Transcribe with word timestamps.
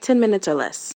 ten 0.00 0.20
minutes 0.20 0.48
or 0.48 0.54
less. 0.54 0.92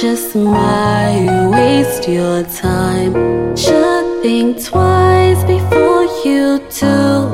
just 0.00 0.36
my 0.36 1.48
waste 1.50 2.08
your 2.08 2.44
time. 2.44 3.56
Should 3.56 4.22
think 4.22 4.64
twice 4.64 5.42
before 5.42 6.04
you 6.24 6.60
do. 6.70 7.27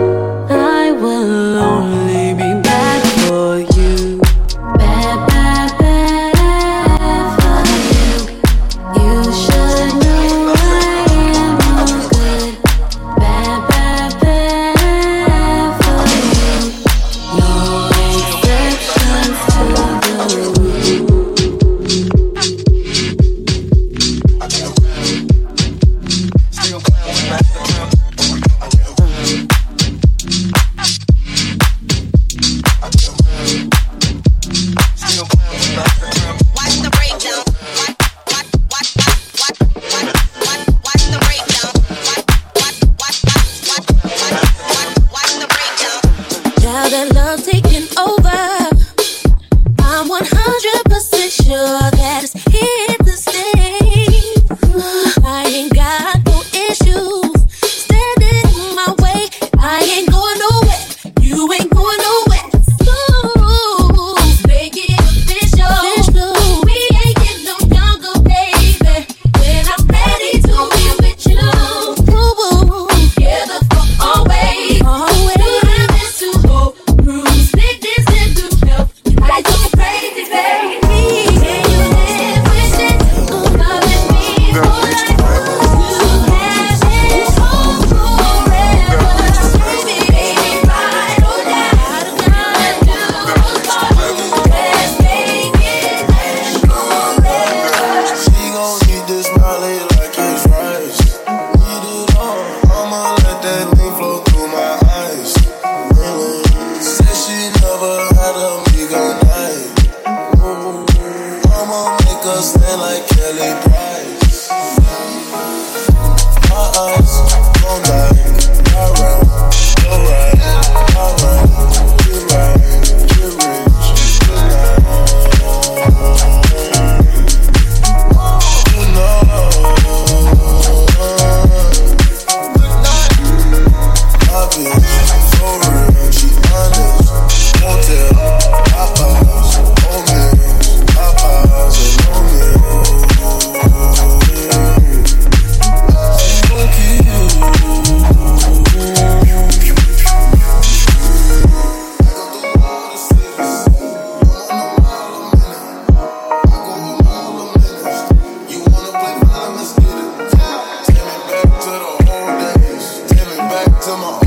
to 163.85 163.95
my 163.99 164.24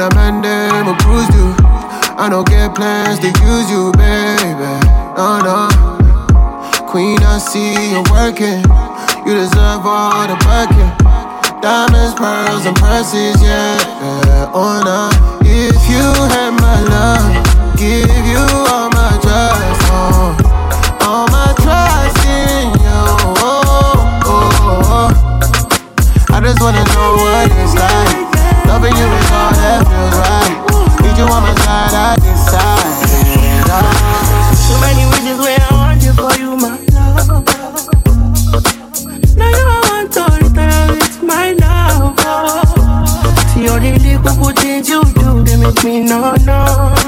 I 0.00 0.08
mend 0.14 0.44
them 0.44 0.88
or 0.88 0.96
bruise 1.02 1.28
you. 1.34 1.54
I 2.16 2.28
don't 2.30 2.46
get 2.46 2.74
plans 2.74 3.18
to 3.20 3.28
use 3.42 3.70
you, 3.70 3.92
baby. 3.92 4.72
No, 5.18 5.42
no. 5.42 5.68
Queen, 6.86 7.18
I 7.22 7.38
see 7.38 7.74
you 7.90 8.02
working. 8.10 8.62
You 9.26 9.34
deserve 9.34 9.82
all 9.82 10.26
the 10.26 10.38
working. 10.46 10.90
Diamonds, 11.60 12.14
pearls, 12.14 12.66
and 12.66 12.76
purses, 12.76 13.40
yeah. 13.42 13.78
yeah. 13.82 14.50
Oh, 14.54 14.78
no. 14.84 15.10
If 15.42 15.80
you 15.90 16.06
had 16.30 16.54
my 16.60 16.78
love, 16.86 17.76
give 17.76 18.26
you 18.26 18.42
all 18.70 18.90
my 18.90 19.18
trust. 19.22 19.73
Me 45.84 46.00
no, 46.00 46.34
no. 46.46 47.03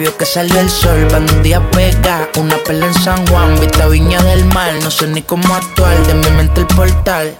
Vio 0.00 0.16
que 0.16 0.24
salió 0.24 0.58
el 0.58 0.70
sol, 0.70 1.06
bandía 1.12 1.60
pega 1.72 2.26
Una 2.38 2.56
perla 2.64 2.86
en 2.86 2.94
San 2.94 3.26
Juan, 3.26 3.60
vista 3.60 3.86
Viña 3.86 4.20
del 4.22 4.46
Mar 4.46 4.72
No 4.82 4.90
sé 4.90 5.06
ni 5.06 5.20
cómo 5.20 5.54
actuar, 5.54 5.94
de 6.06 6.14
mi 6.14 6.30
mente 6.36 6.62
el 6.62 6.66
portal. 6.68 7.38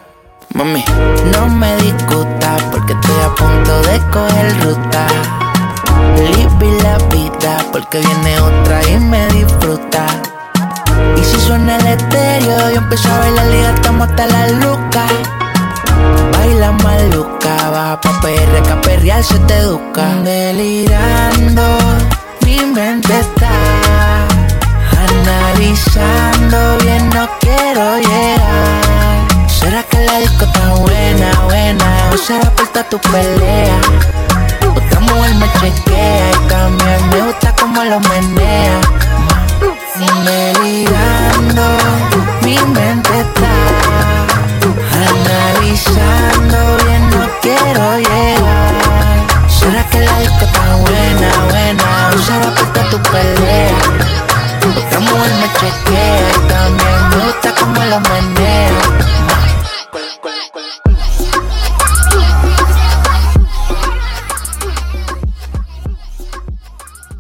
Mami, 0.52 0.84
no 1.32 1.48
me 1.48 1.74
discutas 1.76 2.62
Porque 2.70 2.92
estoy 2.92 3.20
a 3.24 3.34
punto 3.34 3.82
de 3.82 3.98
coger 4.10 4.60
ruta. 4.62 5.06
Live 6.16 6.82
la 6.82 6.98
vida 7.08 7.56
Porque 7.72 7.98
viene 7.98 8.38
otra 8.40 8.86
y 8.88 8.98
me 8.98 9.26
disfruta. 9.28 10.06
Y 11.16 11.24
si 11.24 11.40
suena 11.40 11.76
el 11.76 11.86
estéreo 11.86 12.70
Yo 12.72 12.76
empiezo 12.76 13.10
a 13.10 13.18
bailar 13.20 13.54
y 13.54 13.62
gastamos 13.62 14.08
hasta 14.08 14.26
la 14.26 14.48
luca. 14.48 15.06
Baila 16.32 16.72
maluca, 16.72 17.70
baja 17.70 18.00
pa' 18.00 18.20
PR, 18.20 18.62
que 18.62 18.72
a 18.72 18.80
perrear 18.82 19.24
se 19.24 19.38
te 19.40 19.56
educa. 19.56 20.04
Delirando, 20.24 21.78
mi 22.50 22.66
mente 22.66 23.20
está 23.20 23.52
analizando 25.08 26.78
bien, 26.82 27.08
no 27.10 27.28
quiero 27.38 27.98
llegar. 27.98 29.48
¿Será 29.48 29.82
que 29.84 29.98
la 30.00 30.18
disco 30.18 30.44
está 30.46 30.74
buena, 30.74 31.30
buena? 31.44 32.10
¿O 32.12 32.16
será 32.16 32.50
toda 32.50 32.82
tu 32.88 32.98
pelea? 33.12 33.80
Otra 34.68 35.00
mujer 35.00 35.34
me 35.36 35.46
chequea 35.60 36.30
y 36.30 36.48
también 36.48 37.08
me 37.10 37.20
gusta 37.22 37.54
como 37.54 37.84
lo 37.84 38.00
menea. 38.00 38.80
Delirando, 40.24 41.66
mi 42.42 42.56
mente 42.74 43.20
está 43.20 43.52
Analizando 45.08 46.58
bien, 46.84 47.10
no 47.10 47.28
quiero 47.42 47.98
llegar. 47.98 48.70
¿Será 49.48 49.84
que 49.90 50.00
la 50.00 50.18
disco 50.18 50.44
está 50.44 50.59
Otra 55.62 55.99